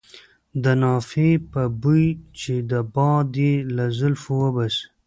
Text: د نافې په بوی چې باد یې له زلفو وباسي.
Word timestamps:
د 0.63 0.65
نافې 0.81 1.31
په 1.51 1.61
بوی 1.81 2.05
چې 2.39 2.53
باد 2.95 3.29
یې 3.43 3.53
له 3.75 3.85
زلفو 3.99 4.33
وباسي. 4.43 4.85